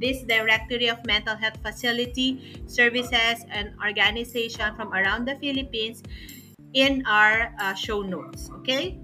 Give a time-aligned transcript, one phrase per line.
[0.00, 6.02] this directory of mental health facility, services, and organization from around the Philippines
[6.72, 8.50] in our uh, show notes.
[8.64, 8.98] Okay?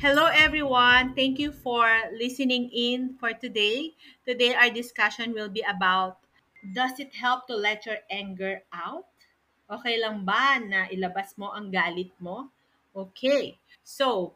[0.00, 1.14] Hello, everyone.
[1.14, 3.92] Thank you for listening in for today.
[4.24, 6.18] Today, our discussion will be about
[6.66, 9.06] Does it help to let your anger out?
[9.70, 12.50] Okay lang ba na ilabas mo ang galit mo?
[12.90, 13.54] Okay.
[13.86, 14.34] So,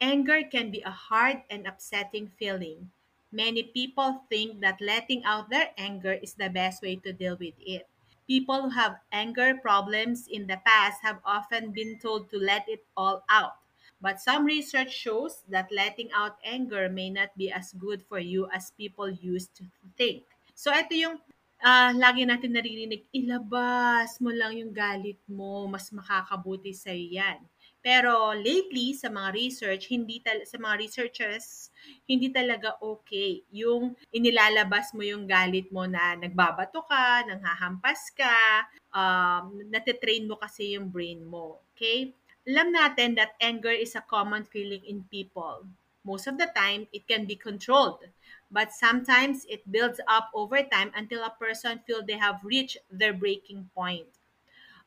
[0.00, 2.88] anger can be a hard and upsetting feeling.
[3.30, 7.54] Many people think that letting out their anger is the best way to deal with
[7.62, 7.86] it.
[8.26, 12.82] People who have anger problems in the past have often been told to let it
[12.96, 13.58] all out.
[14.00, 18.48] But some research shows that letting out anger may not be as good for you
[18.50, 19.64] as people used to
[19.98, 20.24] think.
[20.56, 21.20] So ito yung
[21.60, 27.44] uh, lagi natin naririnig, ilabas mo lang yung galit mo, mas makakabuti sa yan.
[27.80, 31.72] Pero lately sa mga research, hindi tal- sa mga researchers,
[32.04, 39.64] hindi talaga okay yung inilalabas mo yung galit mo na nagbabato ka, nanghahampas ka, um,
[39.72, 41.64] natitrain mo kasi yung brain mo.
[41.72, 42.12] Okay?
[42.44, 45.64] Alam natin that anger is a common feeling in people.
[46.04, 48.04] Most of the time, it can be controlled.
[48.50, 53.12] But sometimes it builds up over time until a person feel they have reached their
[53.12, 54.19] breaking point.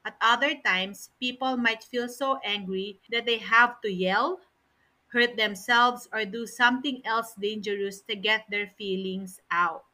[0.06, 4.42] At other times, people might feel so angry that they have to yell,
[5.10, 9.86] hurt themselves, or do something else dangerous to get their feelings out.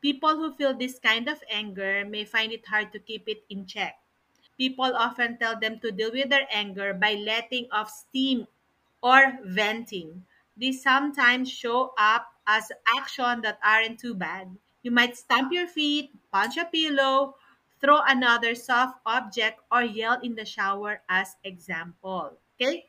[0.00, 3.66] People who feel this kind of anger may find it hard to keep it in
[3.66, 4.00] check.
[4.58, 8.46] People often tell them to deal with their anger by letting off steam
[9.02, 10.26] or venting.
[10.56, 14.56] These sometimes show up as action that aren't too bad.
[14.82, 17.36] You might stamp your feet, punch a pillow,
[17.80, 22.36] throw another soft object, or yell in the shower as example.
[22.56, 22.86] Okay?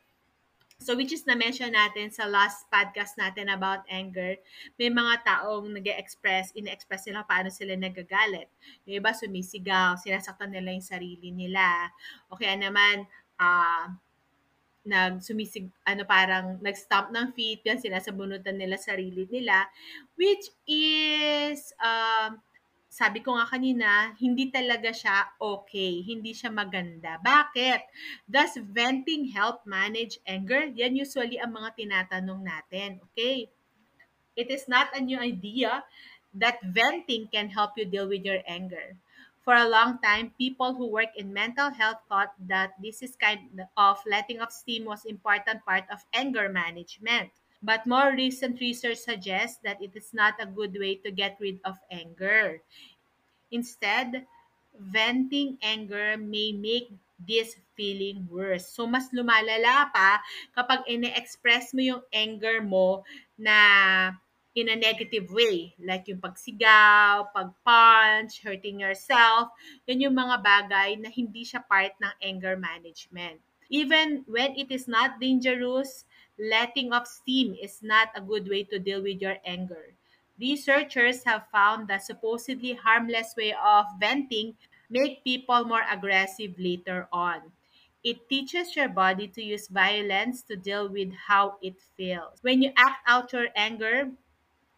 [0.82, 4.34] So which is na-mention natin sa last podcast natin about anger,
[4.76, 8.50] may mga taong nag express ina-express nila paano sila nagagalit.
[8.84, 11.86] Yung iba sumisigaw, sinasaktan nila yung sarili nila.
[12.26, 13.06] O kaya naman,
[13.38, 13.94] uh,
[14.82, 19.70] nag sumisig ano parang nag-stomp ng feet yan sinasabunutan nila sarili nila
[20.18, 22.42] which is um
[22.92, 27.16] sabi ko nga kanina, hindi talaga siya okay, hindi siya maganda.
[27.24, 27.88] Bakit?
[28.28, 30.68] Does venting help manage anger?
[30.76, 33.48] Yan usually ang mga tinatanong natin, okay?
[34.36, 35.88] It is not a new idea
[36.36, 39.00] that venting can help you deal with your anger.
[39.40, 43.48] For a long time, people who work in mental health thought that this is kind
[43.74, 47.32] of letting off steam was important part of anger management.
[47.62, 51.62] But more recent research suggests that it is not a good way to get rid
[51.64, 52.60] of anger.
[53.54, 54.26] Instead,
[54.74, 56.90] venting anger may make
[57.22, 58.66] this feeling worse.
[58.66, 60.18] So, mas lumalala pa
[60.58, 63.06] kapag ine-express mo yung anger mo
[63.38, 63.56] na
[64.58, 65.72] in a negative way.
[65.80, 69.54] Like yung pagsigaw, pag-punch, hurting yourself.
[69.88, 73.40] Yan yung mga bagay na hindi siya part ng anger management.
[73.72, 76.04] Even when it is not dangerous,
[76.38, 79.94] letting off steam is not a good way to deal with your anger.
[80.38, 84.56] Researchers have found that supposedly harmless way of venting
[84.90, 87.50] make people more aggressive later on.
[88.04, 92.38] It teaches your body to use violence to deal with how it feels.
[92.42, 94.12] When you act out your anger,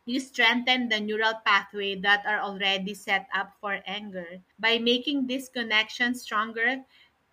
[0.07, 4.41] you strengthen the neural pathway that are already set up for anger.
[4.59, 6.85] By making this connection stronger,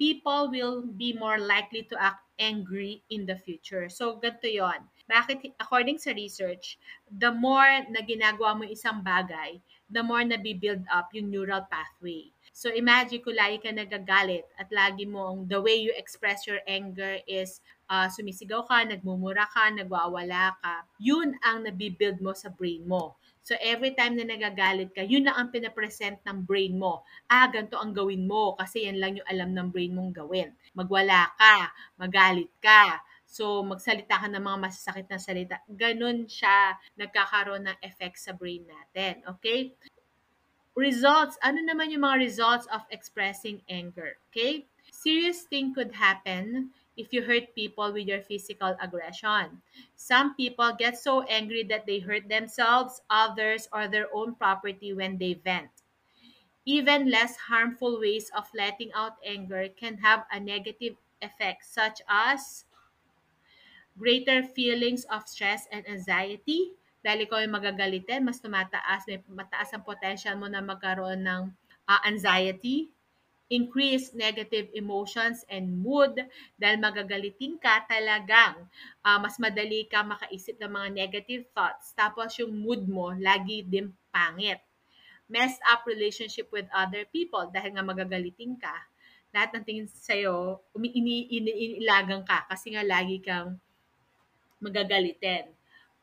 [0.02, 3.86] people will be more likely to act angry in the future.
[3.86, 4.82] So, ganito yon.
[5.06, 9.62] Bakit, according sa research, the more na ginagawa mo isang bagay,
[9.94, 12.34] the more na build up yung neural pathway.
[12.62, 17.18] So, imagine kung lagi ka nagagalit at lagi mo, the way you express your anger
[17.26, 17.58] is
[17.90, 20.86] uh, sumisigaw ka, nagmumura ka, nagwawala ka.
[21.02, 23.18] Yun ang nabibuild mo sa brain mo.
[23.42, 27.02] So, every time na nagagalit ka, yun na ang pinapresent ng brain mo.
[27.26, 30.54] Ah, ganito ang gawin mo kasi yan lang yung alam ng brain mong gawin.
[30.78, 35.64] Magwala ka, magalit ka, So, magsalita ka ng mga masasakit na salita.
[35.72, 39.24] Ganun siya nagkakaroon ng effect sa brain natin.
[39.24, 39.72] Okay?
[40.76, 41.38] Results.
[41.44, 44.16] Ano naman yung mga results of expressing anger?
[44.32, 44.66] Okay?
[44.92, 49.62] Serious thing could happen if you hurt people with your physical aggression.
[49.96, 55.18] Some people get so angry that they hurt themselves, others, or their own property when
[55.18, 55.72] they vent.
[56.66, 62.66] Even less harmful ways of letting out anger can have a negative effect, such as
[63.98, 66.74] greater feelings of stress and anxiety.
[67.02, 71.42] Dahil ikaw ay magagalitin, mas tumataas, may mataas ang potential mo na magkaroon ng
[71.90, 72.94] uh, anxiety,
[73.52, 76.14] increase negative emotions and mood.
[76.56, 78.70] Dahil magagalitin ka talagang
[79.02, 83.92] uh, mas madali ka makaisip ng mga negative thoughts tapos yung mood mo lagi din
[84.14, 84.62] pangit.
[85.26, 88.88] Messed up relationship with other people dahil nga magagalitin ka.
[89.32, 93.58] Lahat ng tingin sa'yo iniilagang ka kasi nga lagi kang
[94.60, 95.50] magagalitin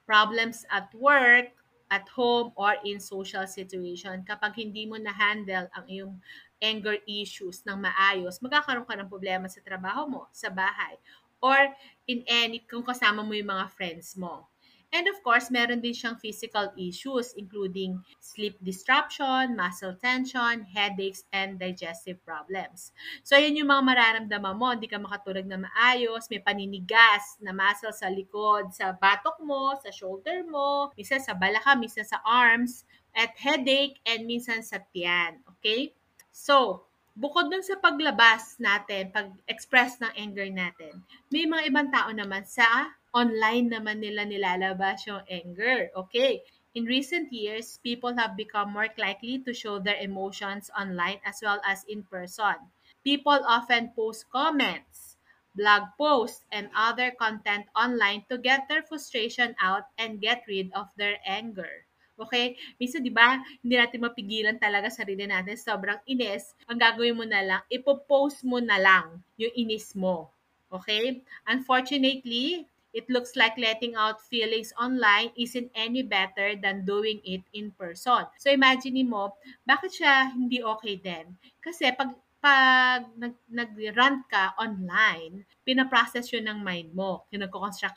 [0.08, 1.52] problems at work
[1.93, 6.14] at home or in social situation kapag hindi mo na-handle ang iyong
[6.60, 10.96] anger issues ng maayos, magkakaroon ka ng problema sa trabaho mo, sa bahay,
[11.38, 11.70] or
[12.10, 14.50] in any, kung kasama mo yung mga friends mo.
[14.88, 21.61] And of course, meron din siyang physical issues including sleep disruption, muscle tension, headaches, and
[21.61, 22.96] digestive problems.
[23.20, 24.73] So, yun yung mga mararamdaman mo.
[24.73, 29.93] Hindi ka makatulog na maayos, may paninigas na muscle sa likod, sa batok mo, sa
[29.93, 35.44] shoulder mo, minsan sa balaka, minsan sa arms, at headache, and minsan sa tiyan.
[35.58, 35.93] Okay?
[36.32, 42.49] So, bukod dun sa paglabas natin, pag-express ng anger natin, may mga ibang tao naman
[42.49, 45.88] sa online naman nila nilalabas yung anger.
[45.96, 46.44] Okay.
[46.76, 51.58] In recent years, people have become more likely to show their emotions online as well
[51.66, 52.55] as in person.
[53.02, 55.16] People often post comments,
[55.56, 60.87] blog posts, and other content online to get their frustration out and get rid of
[60.94, 61.88] their anger.
[62.19, 62.58] Okay?
[62.76, 65.54] Minsan, di ba, hindi natin mapigilan talaga sarili natin.
[65.54, 66.52] Sobrang inis.
[66.66, 70.28] Ang gagawin mo na lang, ipopost mo na lang yung inis mo.
[70.69, 71.22] Okay?
[71.49, 77.70] Unfortunately, it looks like letting out feelings online isn't any better than doing it in
[77.76, 78.25] person.
[78.38, 79.37] So imagine mo,
[79.67, 81.37] bakit siya hindi okay din?
[81.61, 87.26] Kasi pag pag nag, nag-rant ka online, pinaprocess yun ng mind mo.
[87.35, 87.43] Yung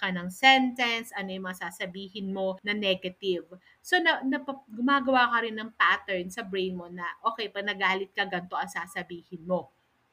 [0.01, 3.45] ka ng sentence, ano yung masasabihin mo na negative.
[3.85, 8.09] So, na, na, gumagawa ka rin ng pattern sa brain mo na, okay, pag nagalit
[8.17, 9.69] ka, ganito ang sasabihin mo.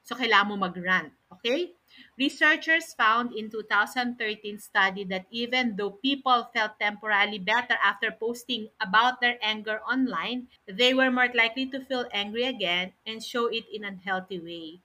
[0.09, 1.13] So, kailangan mo mag-rant.
[1.37, 1.77] Okay?
[2.17, 9.21] Researchers found in 2013 study that even though people felt temporarily better after posting about
[9.21, 13.85] their anger online, they were more likely to feel angry again and show it in
[13.85, 14.81] a healthy way.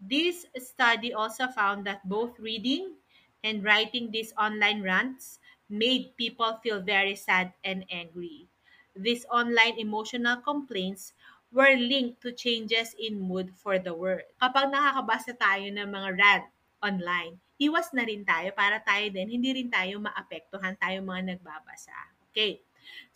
[0.00, 3.00] This study also found that both reading
[3.42, 8.48] and writing these online rants made people feel very sad and angry.
[8.94, 11.12] These online emotional complaints
[11.54, 14.26] were linked to changes in mood for the world.
[14.42, 16.46] Kapag nakakabasa tayo ng mga rant
[16.82, 21.94] online, iwas na rin tayo para tayo din, hindi rin tayo maapektuhan tayo mga nagbabasa.
[22.30, 22.60] Okay.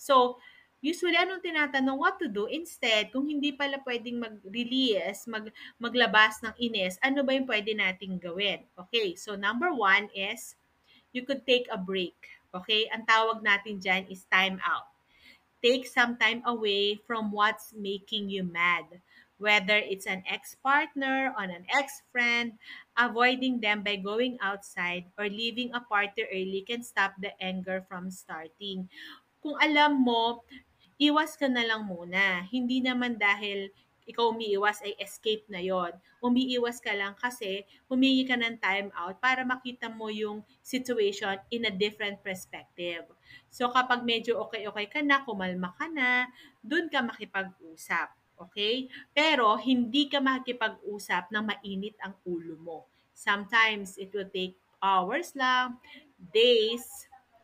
[0.00, 0.40] So,
[0.80, 6.54] usually anong tinatanong what to do instead kung hindi pala pwedeng mag-release, mag, maglabas ng
[6.56, 8.64] inis, ano ba yung pwede nating gawin?
[8.80, 10.56] Okay, so number one is
[11.12, 12.16] you could take a break.
[12.50, 14.89] Okay, ang tawag natin dyan is time out
[15.62, 18.84] take some time away from what's making you mad.
[19.40, 22.60] Whether it's an ex-partner or an ex-friend,
[22.92, 28.12] avoiding them by going outside or leaving a party early can stop the anger from
[28.12, 28.92] starting.
[29.40, 30.44] Kung alam mo,
[31.00, 32.44] iwas ka na lang muna.
[32.52, 33.72] Hindi naman dahil
[34.08, 35.92] ikaw umiiwas ay escape na yon.
[36.20, 41.68] Umiiwas ka lang kasi humingi ka ng time out para makita mo yung situation in
[41.68, 43.04] a different perspective.
[43.50, 46.30] So kapag medyo okay-okay ka na, kumalma ka na,
[46.60, 48.12] dun ka makipag-usap.
[48.40, 48.88] Okay?
[49.12, 52.78] Pero hindi ka makikipag-usap na mainit ang ulo mo.
[53.12, 55.76] Sometimes it will take hours lang,
[56.32, 56.84] days,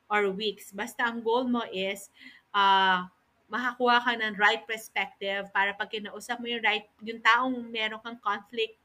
[0.09, 0.73] or weeks.
[0.73, 2.09] Basta ang goal mo is
[2.55, 3.05] uh,
[3.47, 8.19] makakuha ka ng right perspective para pag kinausap mo yung right, yung taong meron kang
[8.19, 8.79] conflict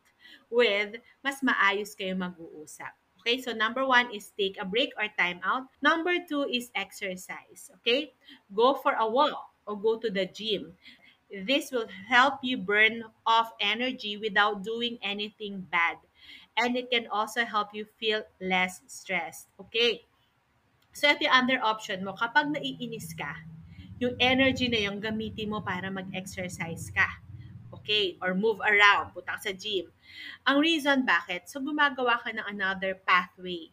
[0.50, 2.94] with, mas maayos kayo mag-uusap.
[3.22, 5.70] Okay, so number one is take a break or time out.
[5.78, 7.70] Number two is exercise.
[7.82, 8.18] Okay,
[8.50, 10.74] go for a walk or go to the gym.
[11.30, 16.02] This will help you burn off energy without doing anything bad.
[16.58, 19.54] And it can also help you feel less stressed.
[19.70, 20.10] Okay,
[20.92, 22.18] so ito yung other option mo.
[22.18, 23.38] Kapag naiinis ka,
[24.02, 27.22] yung energy na yung gamitin mo para mag-exercise ka.
[27.70, 28.18] Okay?
[28.18, 29.88] Or move around, punta sa gym.
[30.50, 33.70] Ang reason bakit, so gumagawa ka ng another pathway.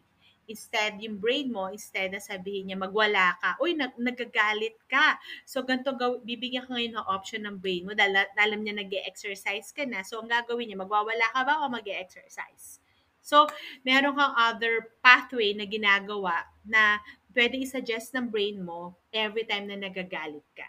[0.49, 5.21] Instead, yung brain mo, instead na sabihin niya, magwala ka, uy, nag nagagalit ka.
[5.45, 8.89] So, ganito, gaw- bibigyan ka ngayon ng option ng brain mo, dahil alam niya nag
[9.05, 10.01] exercise ka na.
[10.01, 12.81] So, ang gagawin niya, magwawala ka ba o mag exercise
[13.29, 13.45] So,
[13.85, 16.97] meron kang other pathway na ginagawa na
[17.33, 20.67] pwede i-suggest ng brain mo every time na nagagalit ka.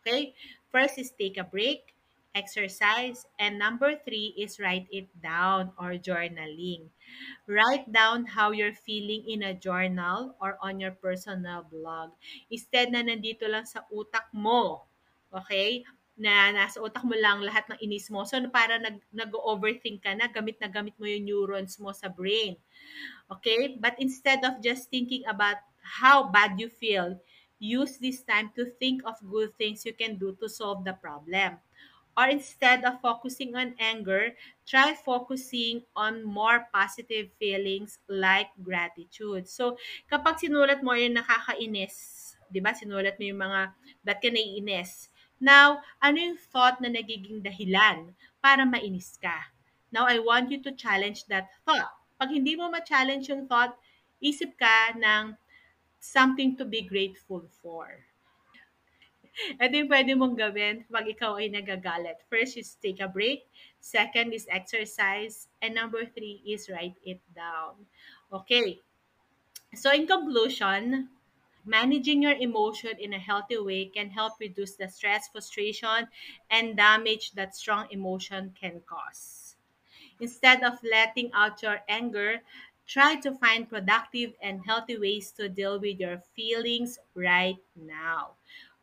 [0.00, 0.32] Okay?
[0.72, 1.90] First is take a break.
[2.34, 6.86] exercise, and number three is write it down or journaling.
[7.50, 12.14] Write down how you're feeling in a journal or on your personal blog.
[12.50, 14.86] Instead na nandito lang sa utak mo.
[15.34, 15.82] Okay?
[16.20, 18.22] Na nasa utak mo lang lahat ng inis mo.
[18.22, 22.54] So, para nag, nag-overthink ka na, gamit na gamit mo yung neurons mo sa brain.
[23.26, 23.74] Okay?
[23.74, 27.20] But instead of just thinking about how bad you feel,
[27.60, 31.60] use this time to think of good things you can do to solve the problem.
[32.16, 34.34] Or instead of focusing on anger,
[34.66, 39.46] try focusing on more positive feelings like gratitude.
[39.46, 39.78] So,
[40.10, 42.74] kapag sinulat mo yung nakakainis, di ba?
[42.74, 43.60] Sinulat mo yung mga,
[44.02, 45.08] ba't ka naiinis?
[45.40, 48.12] Now, ano yung thought na nagiging dahilan
[48.44, 49.48] para mainis ka?
[49.88, 51.94] Now, I want you to challenge that thought.
[52.20, 53.72] Pag hindi mo ma-challenge yung thought,
[54.20, 55.32] isip ka ng
[56.00, 58.04] something to be grateful for.
[59.62, 62.20] Ito yung pwede mong gawin pag ikaw ay nagagalit.
[62.26, 63.46] First is take a break.
[63.78, 65.48] Second is exercise.
[65.62, 67.86] And number three is write it down.
[68.32, 68.82] Okay.
[69.74, 71.08] So in conclusion,
[71.64, 76.10] managing your emotion in a healthy way can help reduce the stress, frustration,
[76.50, 79.54] and damage that strong emotion can cause.
[80.20, 82.42] Instead of letting out your anger,
[82.90, 88.34] try to find productive and healthy ways to deal with your feelings right now.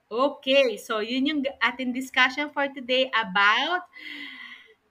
[0.07, 3.83] Okay, so yun yung ating discussion for today about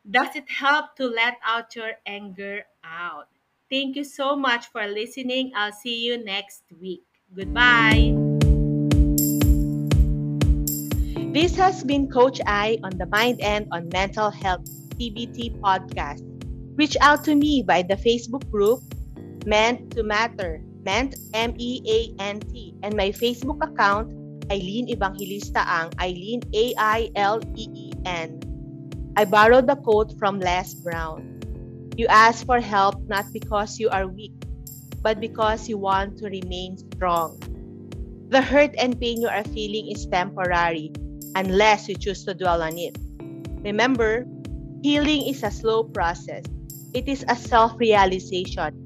[0.04, 3.32] does it help to let out your anger out?
[3.72, 5.56] Thank you so much for listening.
[5.56, 7.08] I'll see you next week.
[7.32, 8.12] Goodbye.
[11.32, 14.68] This has been Coach I on the Mind and on Mental Health
[15.00, 16.20] TBT podcast.
[16.76, 18.84] Reach out to me by the Facebook group
[19.46, 24.10] Meant to Matter, Meant M E A N T, and my Facebook account
[24.50, 28.28] Eileen Evangelista ang Eileen A-I-L-E-E-N.
[29.14, 31.38] I borrowed the quote from Les Brown.
[31.94, 34.34] You ask for help not because you are weak,
[34.98, 37.38] but because you want to remain strong.
[38.34, 40.90] The hurt and pain you are feeling is temporary
[41.34, 42.98] unless you choose to dwell on it.
[43.62, 44.26] Remember,
[44.82, 46.42] healing is a slow process.
[46.94, 48.85] It is a self-realization